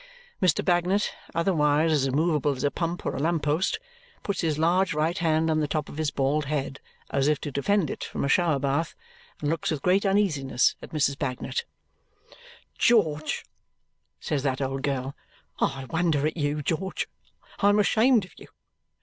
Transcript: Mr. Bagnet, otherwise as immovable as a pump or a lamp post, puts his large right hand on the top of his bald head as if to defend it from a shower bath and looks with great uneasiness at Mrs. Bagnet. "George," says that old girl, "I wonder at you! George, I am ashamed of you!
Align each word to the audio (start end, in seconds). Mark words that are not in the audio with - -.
Mr. 0.41 0.65
Bagnet, 0.65 1.11
otherwise 1.35 1.91
as 1.91 2.07
immovable 2.07 2.53
as 2.55 2.63
a 2.63 2.71
pump 2.71 3.05
or 3.05 3.15
a 3.15 3.19
lamp 3.19 3.43
post, 3.43 3.77
puts 4.23 4.41
his 4.41 4.57
large 4.57 4.95
right 4.95 5.19
hand 5.19 5.51
on 5.51 5.59
the 5.59 5.67
top 5.67 5.89
of 5.89 5.97
his 5.97 6.09
bald 6.09 6.45
head 6.45 6.79
as 7.11 7.27
if 7.27 7.39
to 7.39 7.51
defend 7.51 7.87
it 7.87 8.03
from 8.03 8.25
a 8.25 8.27
shower 8.27 8.57
bath 8.57 8.95
and 9.41 9.51
looks 9.51 9.69
with 9.69 9.83
great 9.83 10.03
uneasiness 10.03 10.75
at 10.81 10.89
Mrs. 10.89 11.19
Bagnet. 11.19 11.65
"George," 12.79 13.45
says 14.19 14.41
that 14.41 14.59
old 14.59 14.81
girl, 14.81 15.15
"I 15.59 15.85
wonder 15.87 16.25
at 16.25 16.35
you! 16.35 16.63
George, 16.63 17.07
I 17.59 17.69
am 17.69 17.77
ashamed 17.77 18.25
of 18.25 18.31
you! 18.37 18.47